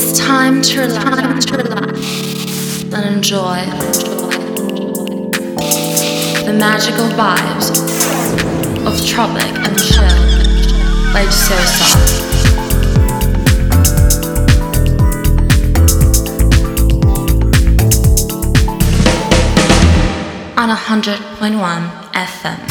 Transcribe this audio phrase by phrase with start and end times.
[0.00, 1.50] It's time to relax,
[2.94, 3.64] and enjoy
[6.46, 7.70] the magical vibes
[8.86, 10.22] of Tropic and Chill
[11.12, 11.98] by Sosa.
[20.56, 22.67] on 100.1 FM.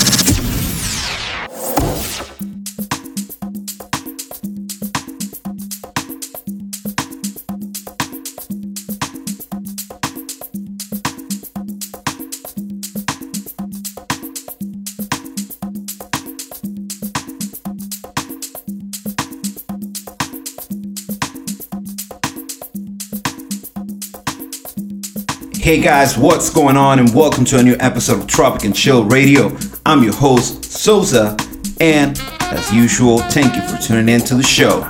[25.67, 26.97] Hey guys, what's going on?
[26.97, 29.51] And welcome to a new episode of Tropic and Chill Radio.
[29.85, 31.35] I'm your host, Souza,
[31.81, 34.89] and as usual, thank you for tuning in to the show.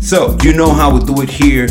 [0.00, 1.68] So, you know how we do it here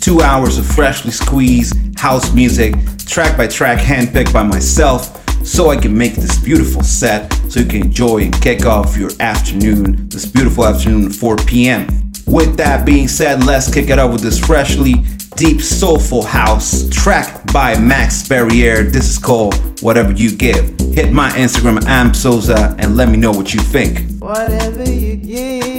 [0.00, 2.74] two hours of freshly squeezed house music,
[3.06, 7.66] track by track, handpicked by myself, so I can make this beautiful set so you
[7.66, 11.86] can enjoy and kick off your afternoon, this beautiful afternoon at 4 p.m.
[12.26, 15.04] With that being said, let's kick it up with this freshly
[15.36, 18.84] deep soulful house track by Max Barrier.
[18.84, 20.78] This is called Whatever You Give.
[20.94, 24.20] Hit my Instagram, I'm Souza, and let me know what you think.
[24.20, 25.73] Whatever you give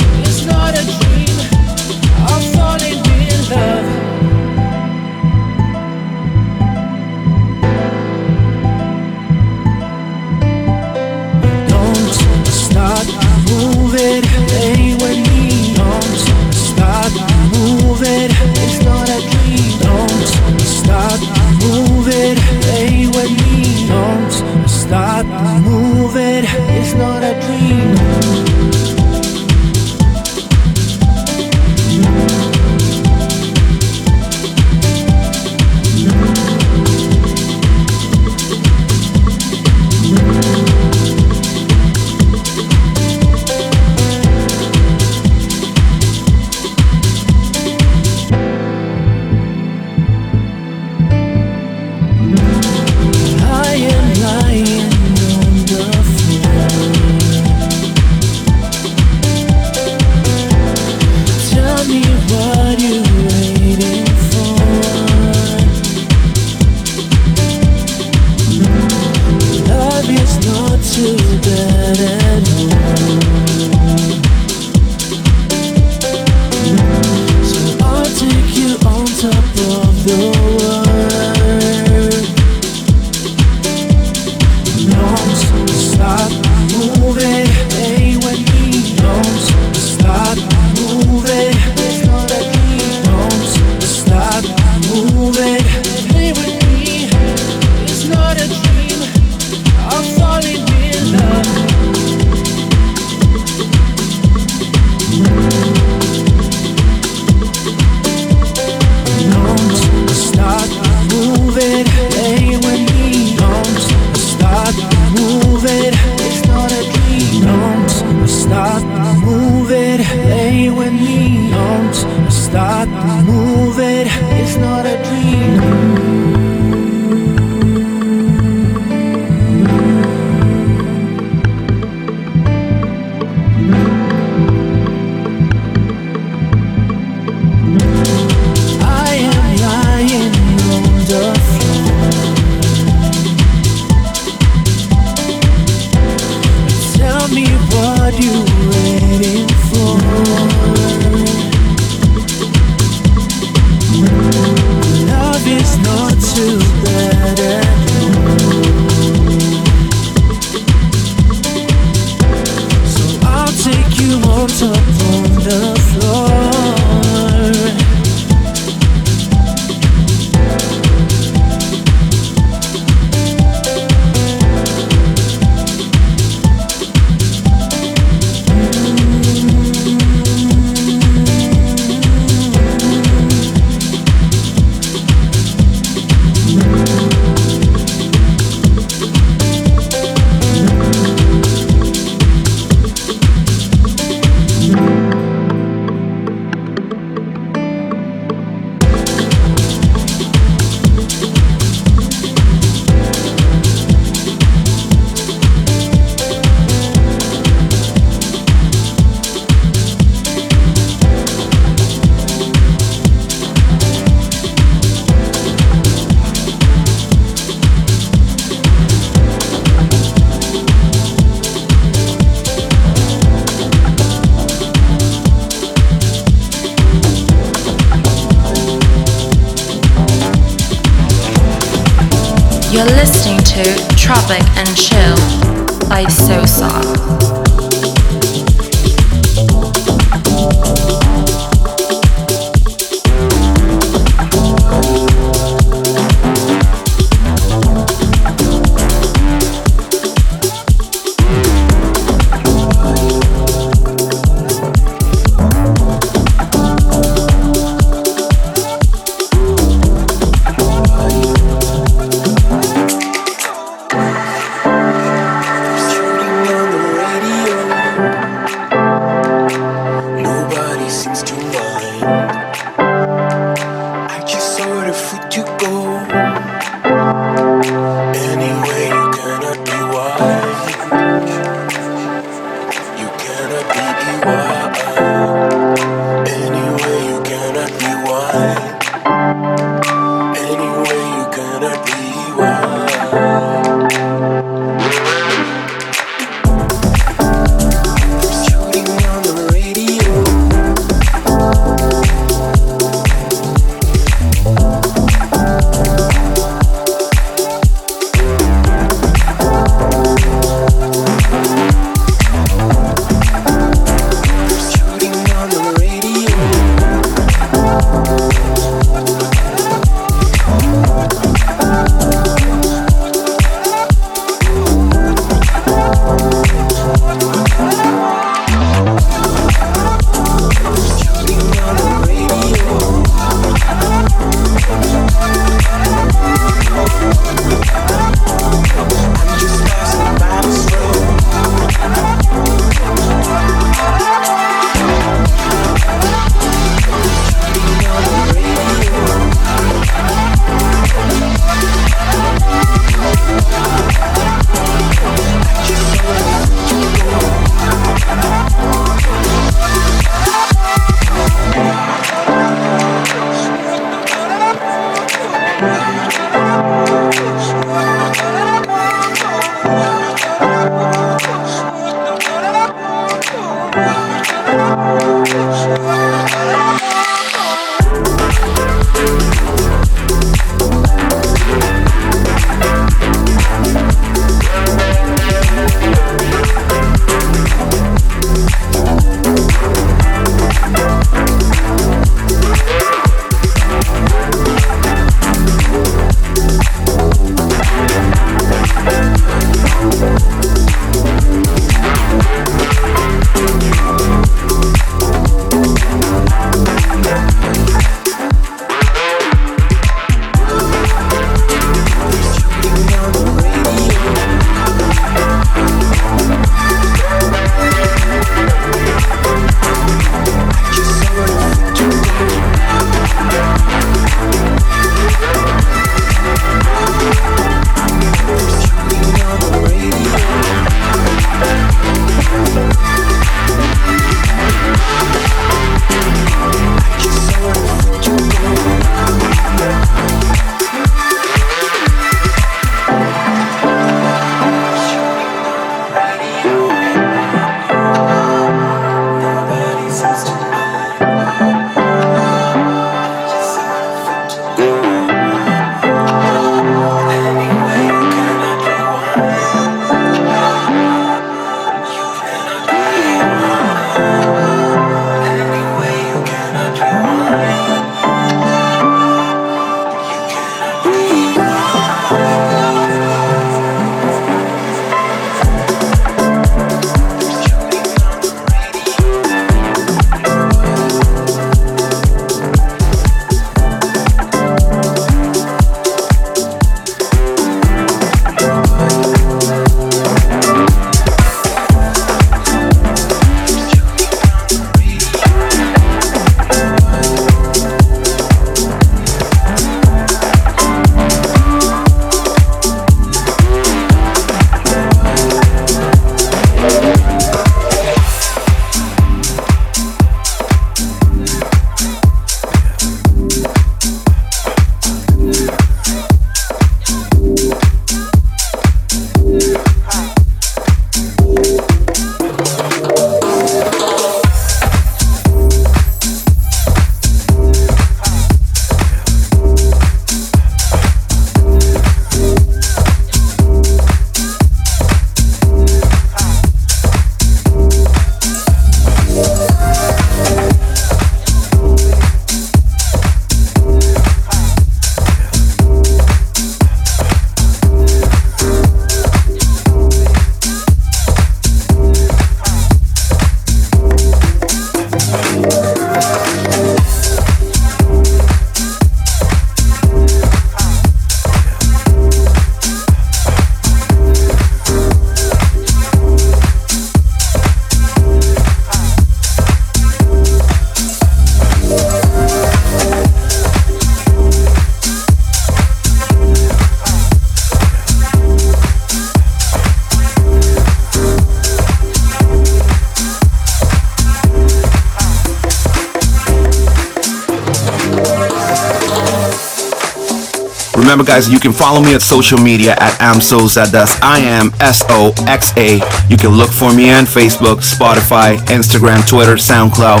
[591.20, 593.66] guys, you can follow me at social media at amsoza.
[594.02, 595.80] I am S O X A.
[596.08, 600.00] You can look for me on Facebook, Spotify, Instagram, Twitter, SoundCloud,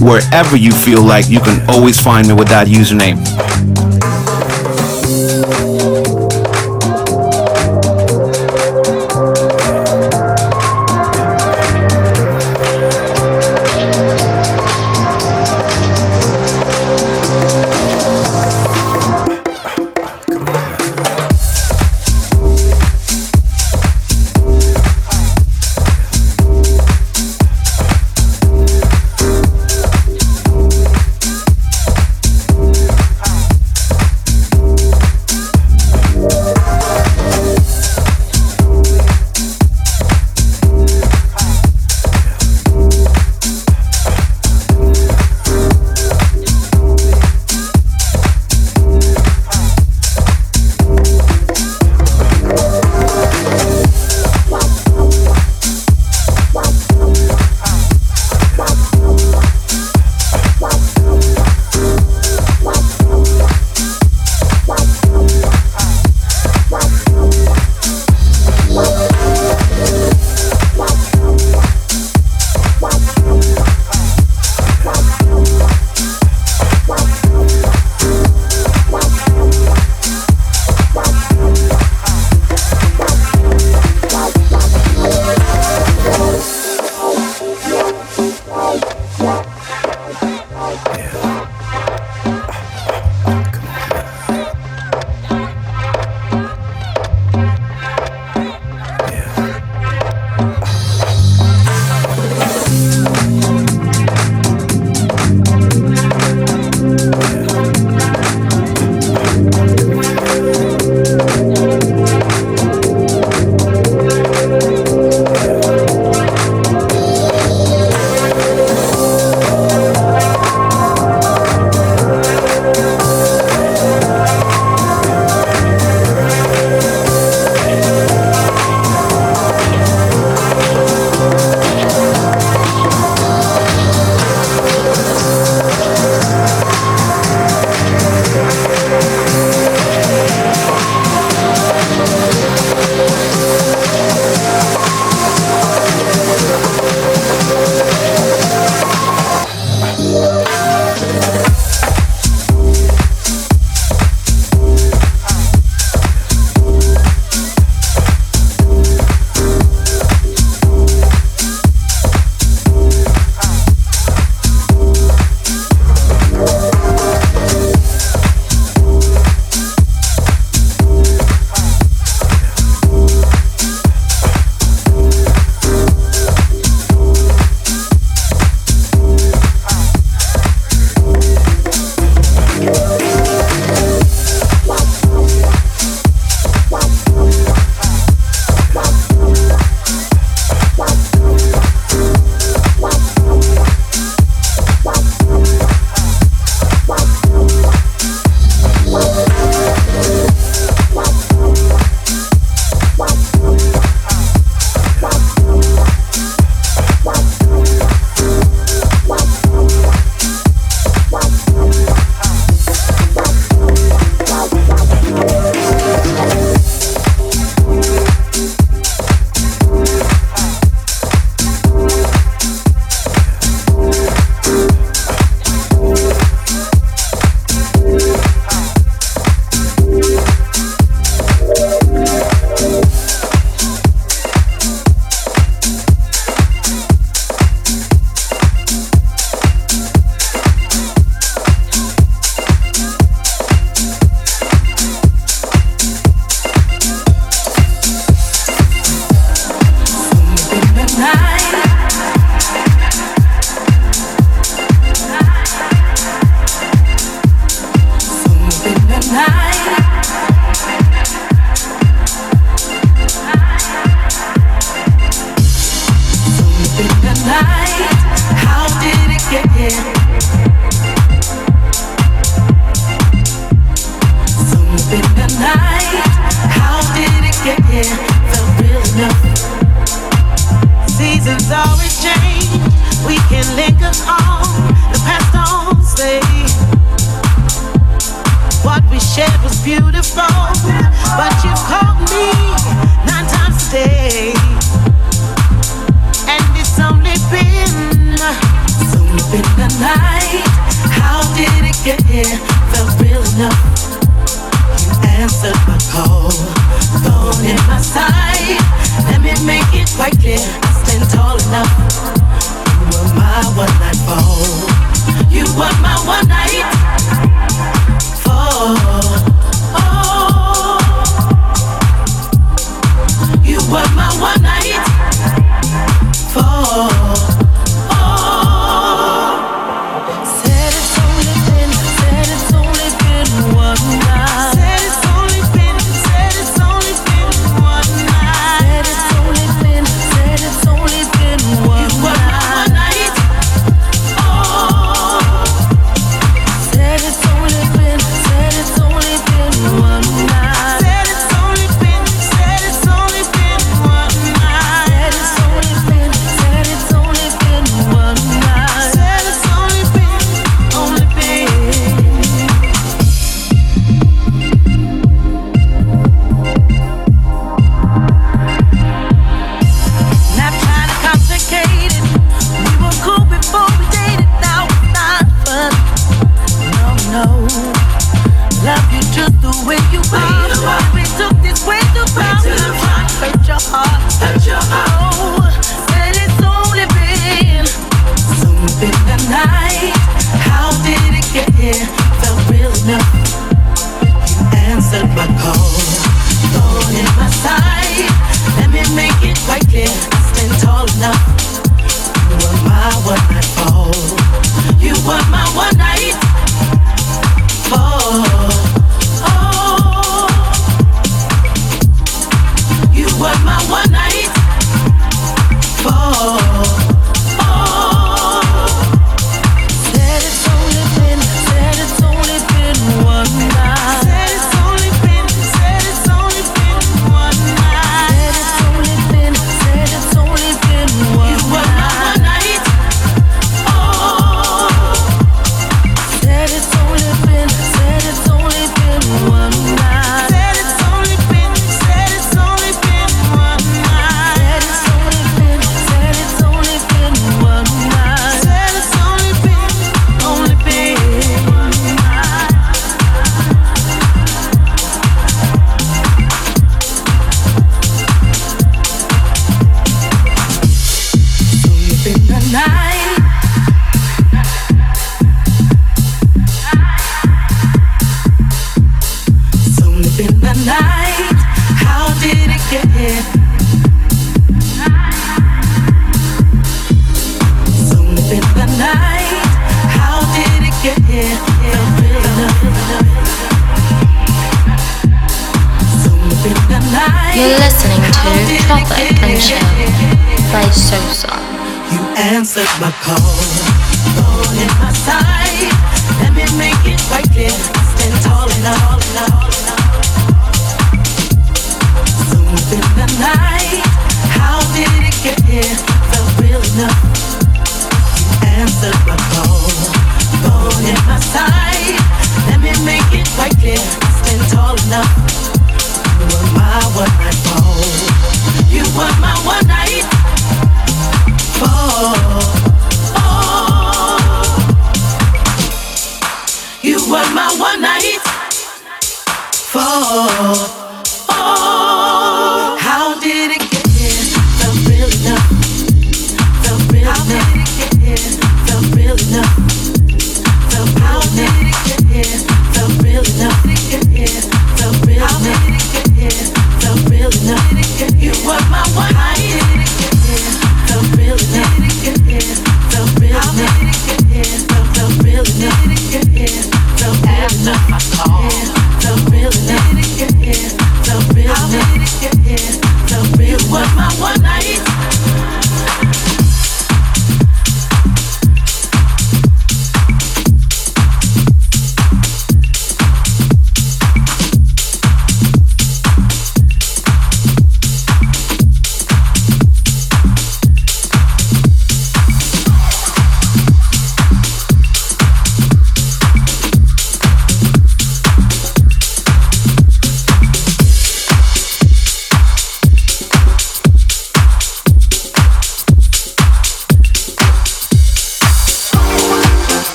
[0.00, 3.33] wherever you feel like you can always find me with that username.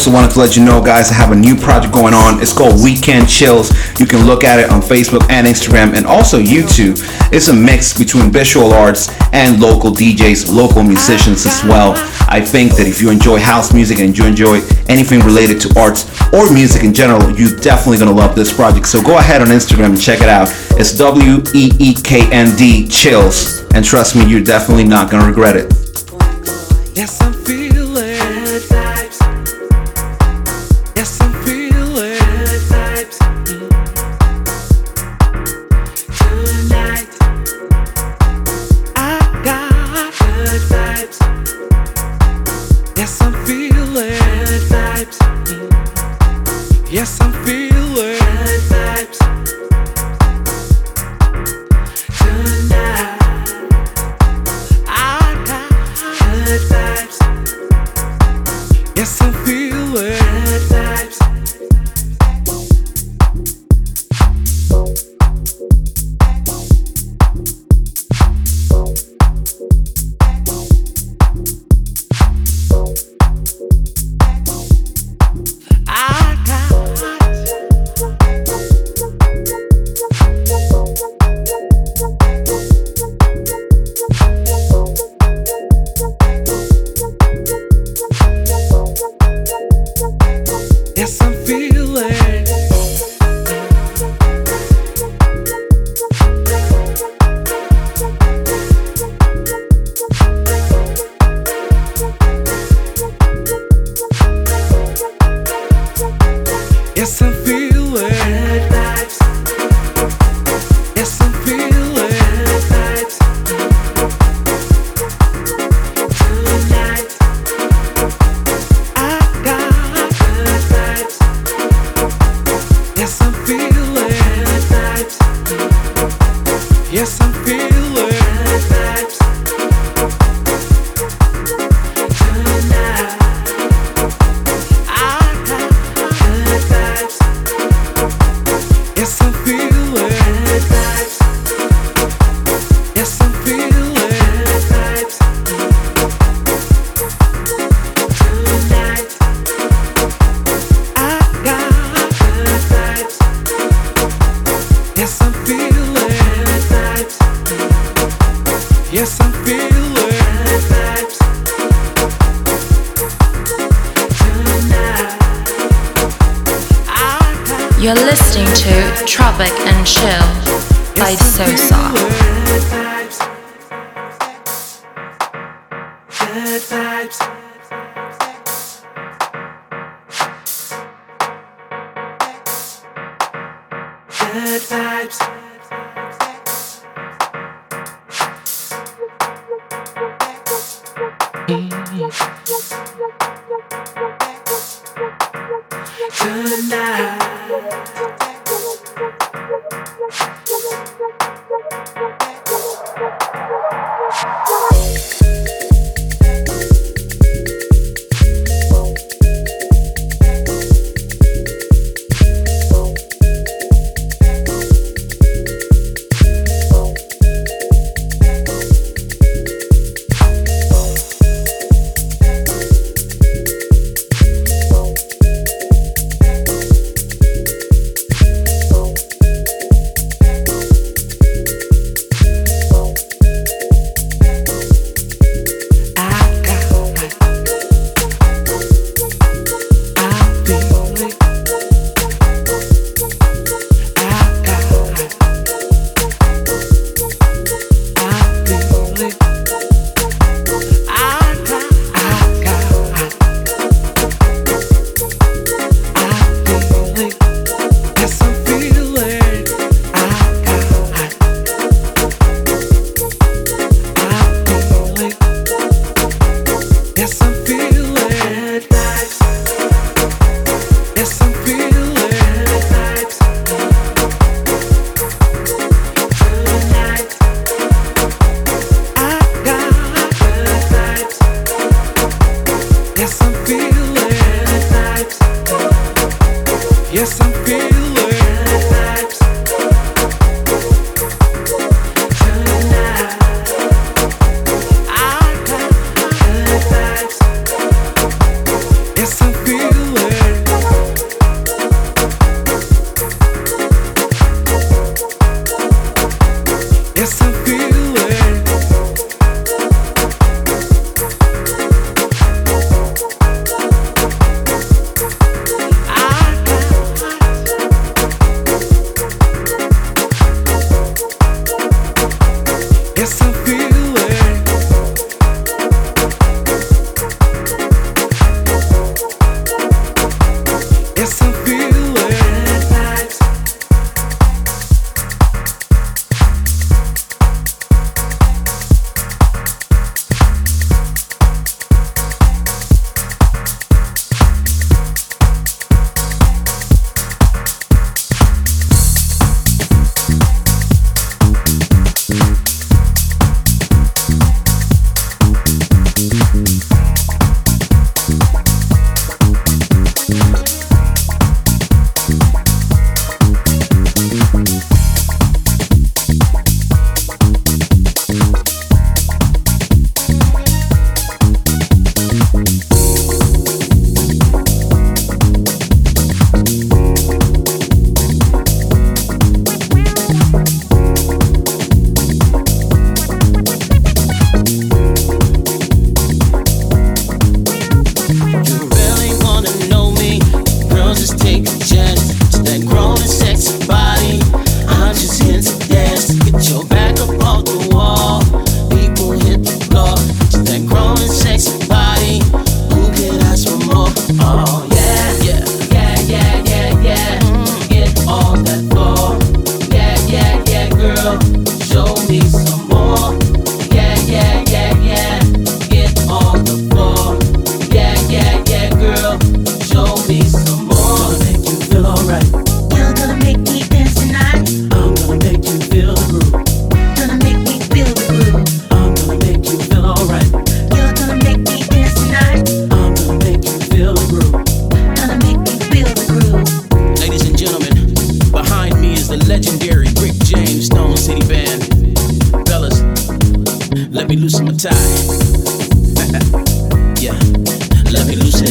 [0.00, 2.40] Also wanted to let you know, guys, I have a new project going on.
[2.40, 3.68] It's called Weeknd Chills.
[4.00, 6.96] You can look at it on Facebook and Instagram and also YouTube.
[7.30, 11.92] It's a mix between visual arts and local DJs, local musicians as well.
[12.30, 16.08] I think that if you enjoy house music and you enjoy anything related to arts
[16.32, 18.86] or music in general, you're definitely gonna love this project.
[18.86, 20.48] So go ahead on Instagram and check it out.
[20.80, 23.64] It's W E E K N D Chills.
[23.74, 25.70] And trust me, you're definitely not gonna regret it.
[26.96, 27.20] Yes,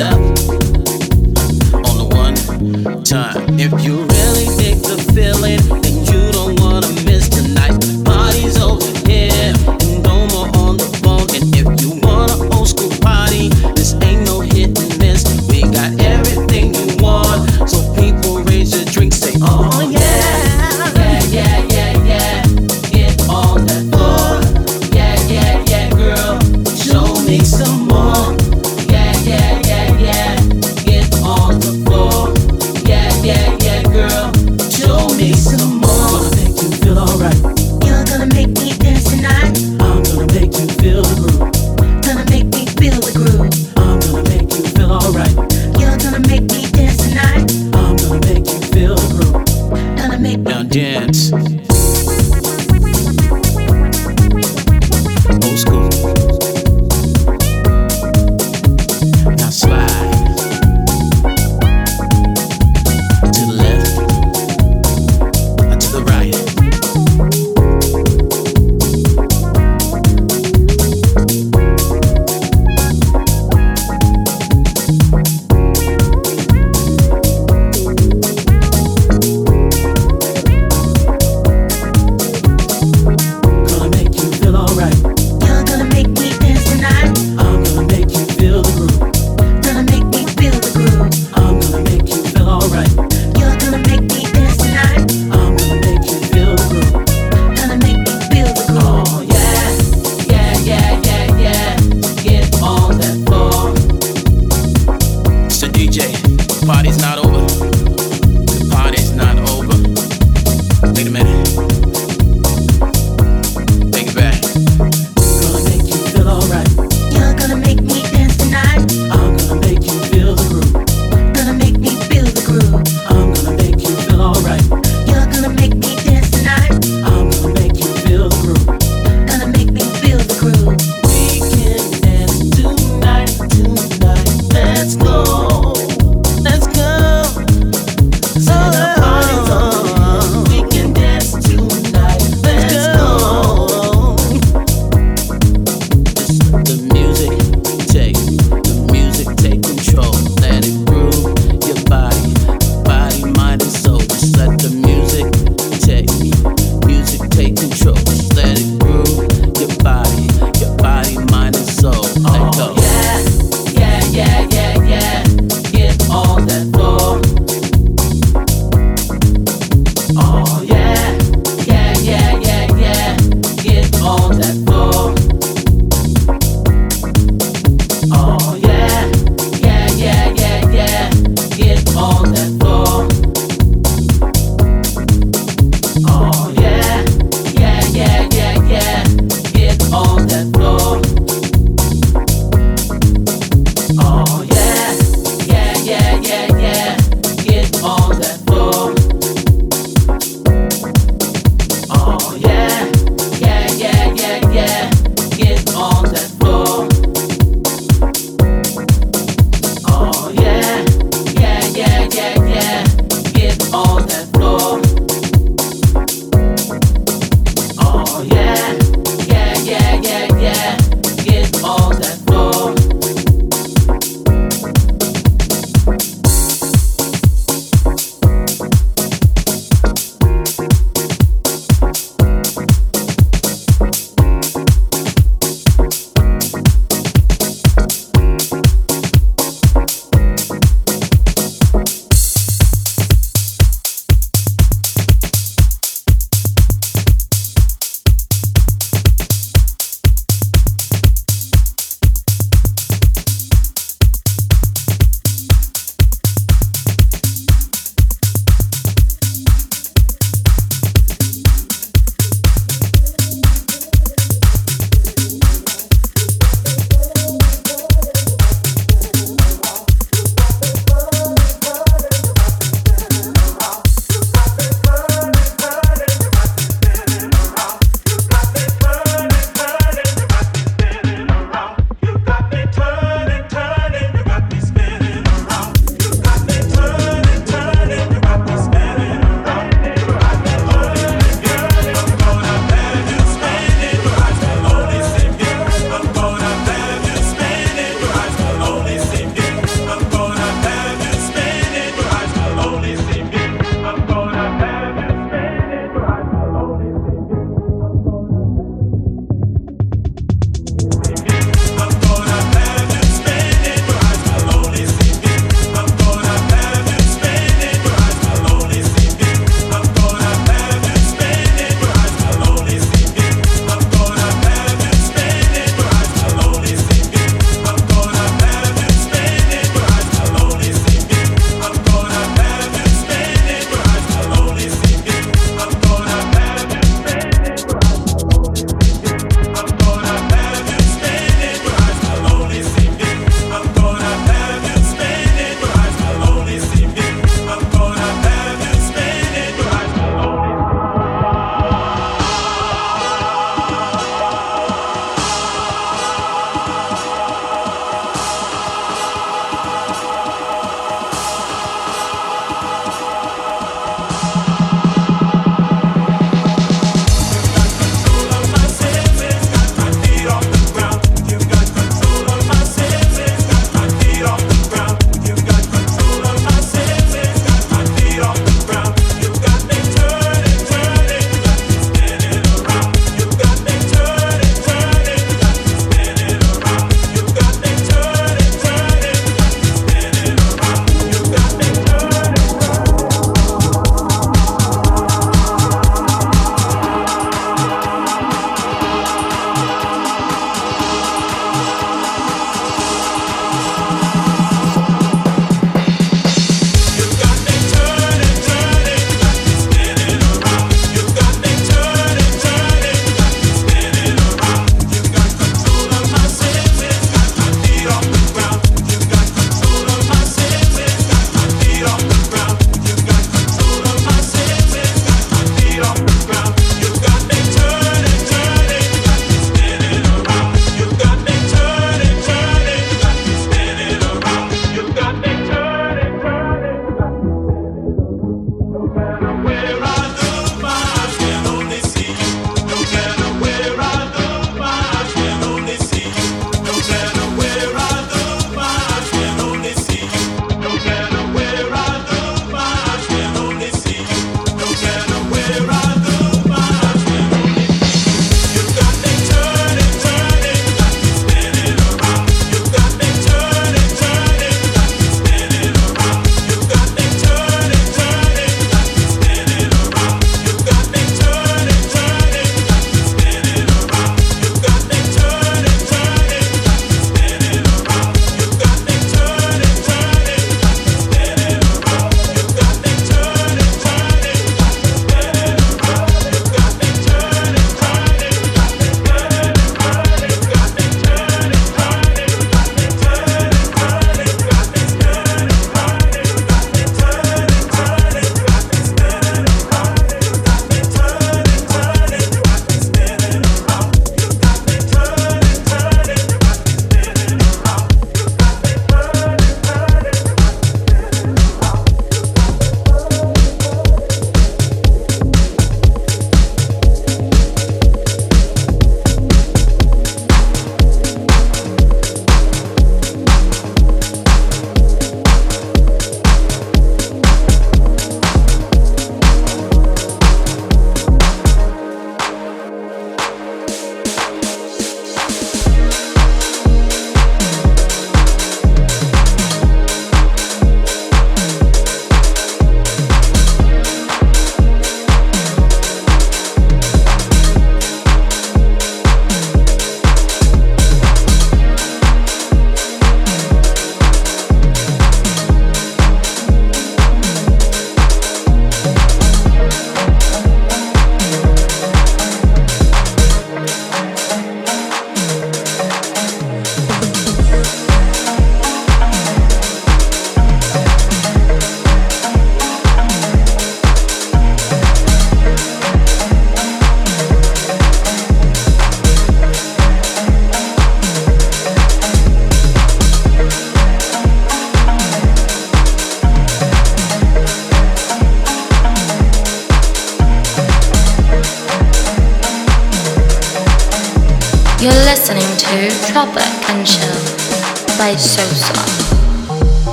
[0.00, 0.14] up.
[1.74, 4.09] On the one time if you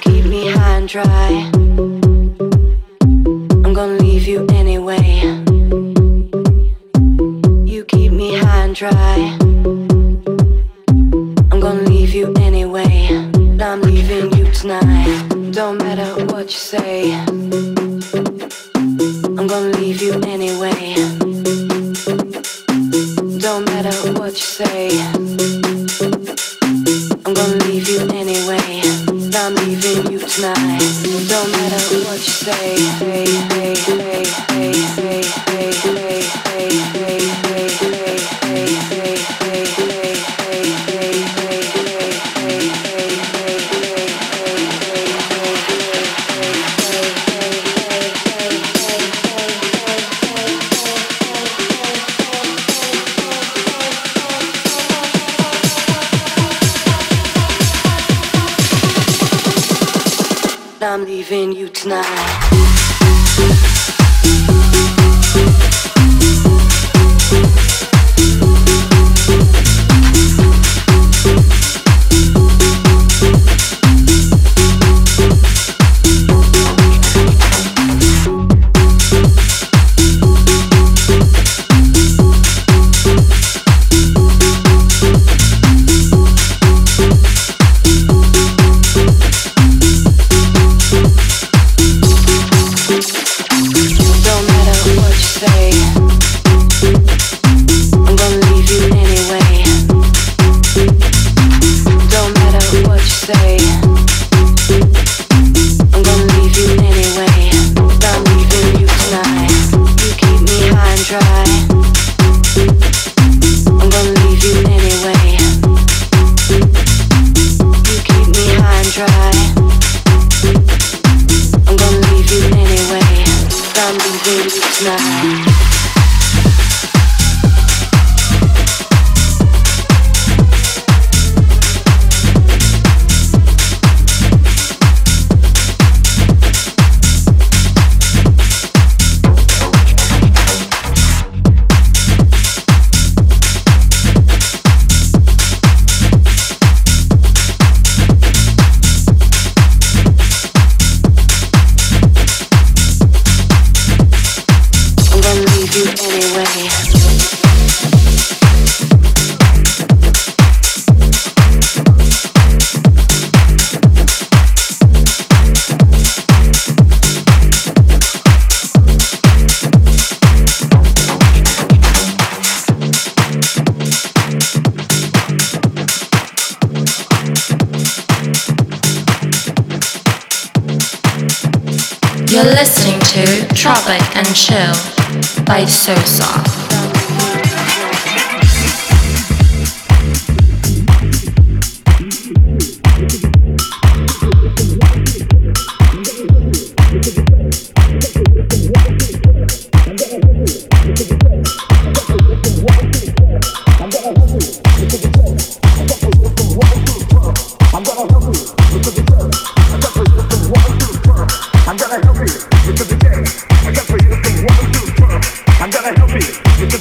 [0.00, 1.87] keep me high and dry.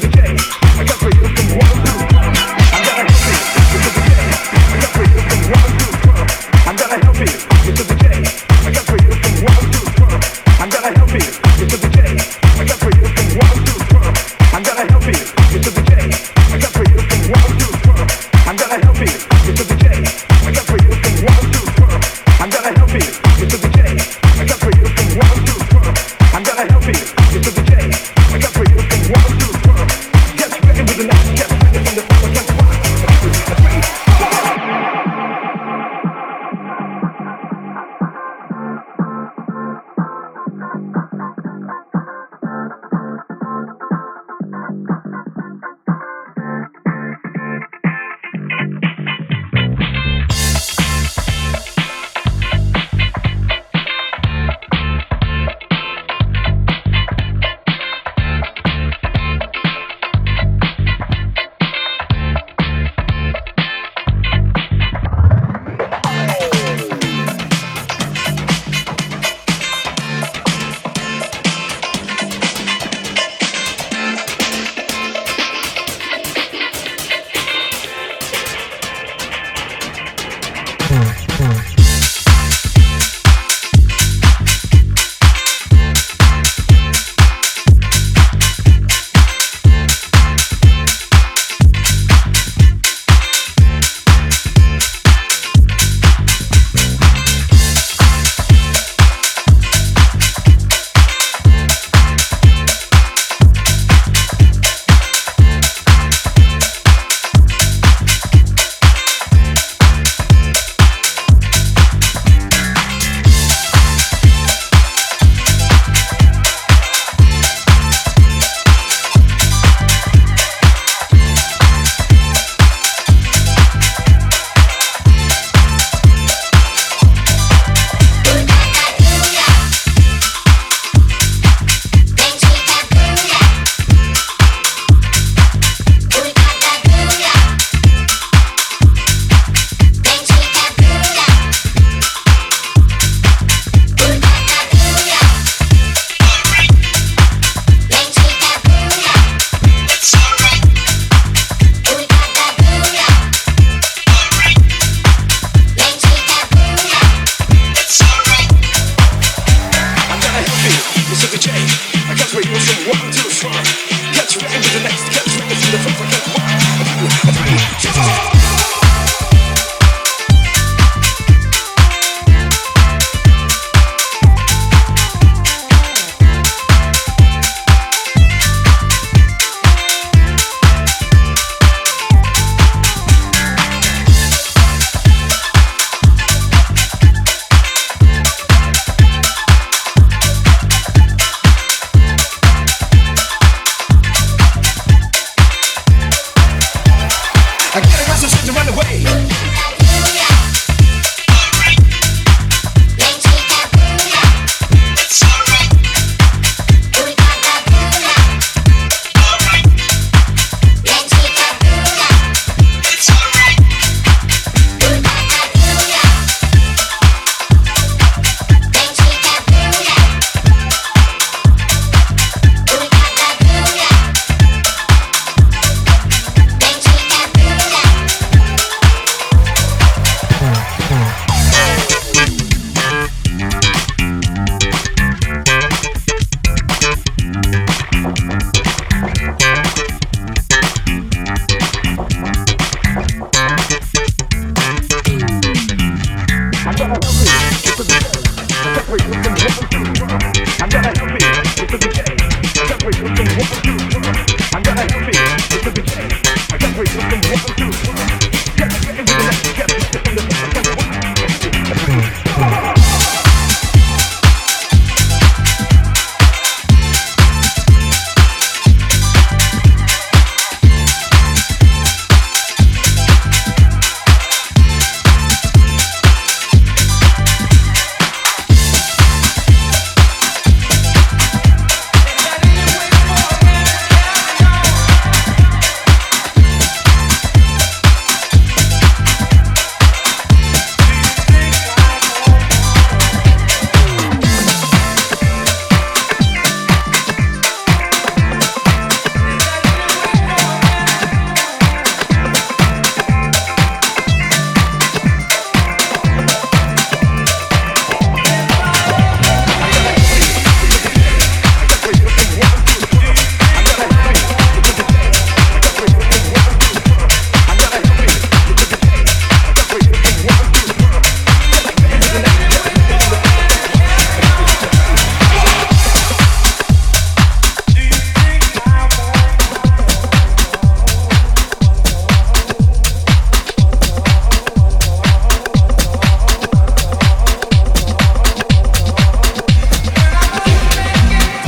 [0.08, 0.67] Okay.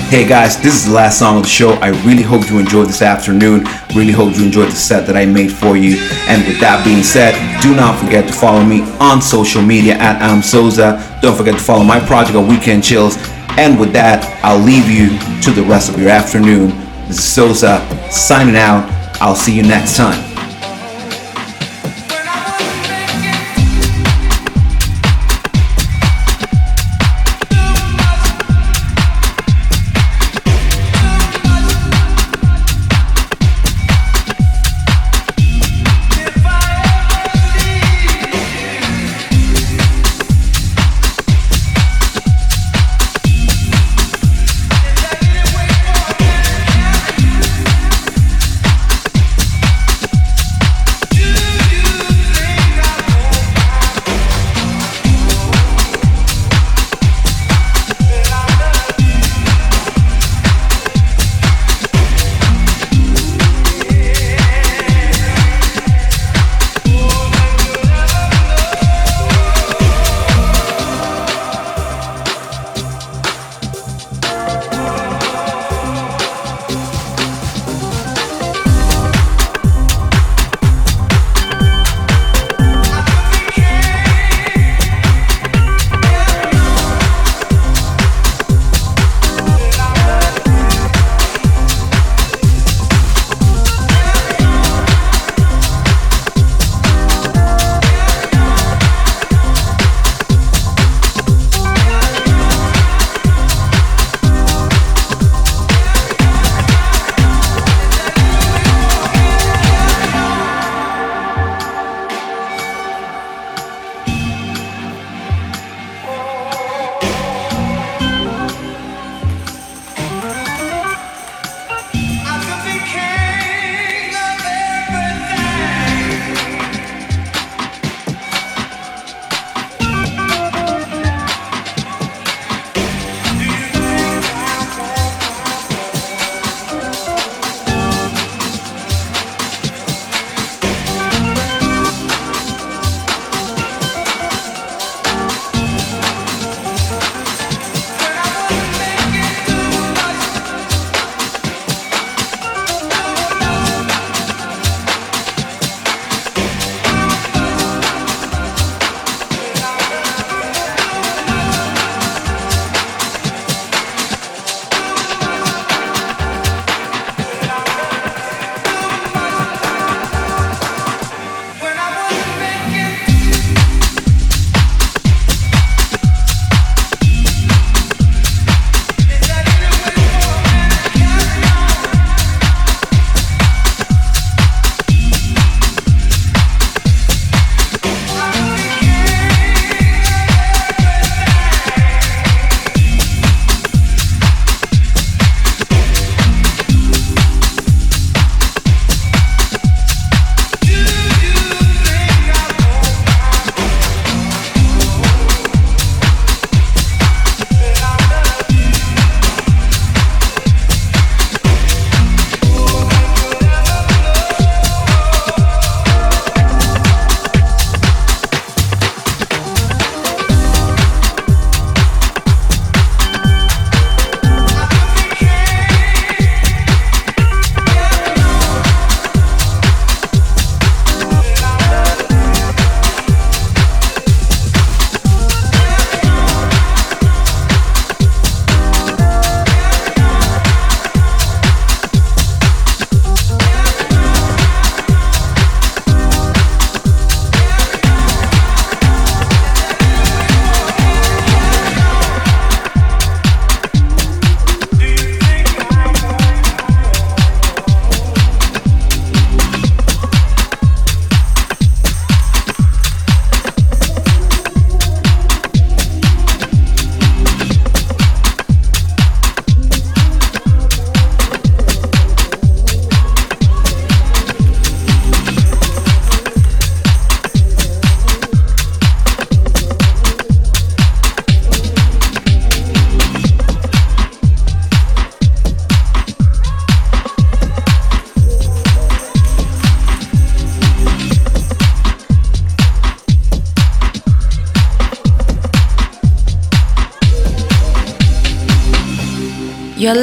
[0.10, 1.74] Hey guys, this is the last song of the show.
[1.74, 3.66] I really hope you enjoyed this afternoon.
[3.94, 5.98] Really hope you enjoyed the set that I made for you.
[6.28, 10.20] And with that being said, do not forget to follow me on social media at
[10.20, 11.22] Amsoza.
[11.22, 13.18] Don't forget to follow my project on Weeknd Chills.
[13.60, 15.10] And with that, I'll leave you
[15.44, 16.70] to the rest of your afternoon.
[17.08, 17.80] This is Sosa
[18.10, 18.90] signing out.
[19.22, 20.29] I'll see you next time.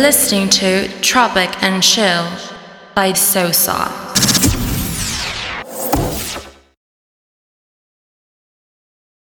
[0.07, 2.31] Listening to Tropic and Chill
[2.95, 4.06] by Sosa.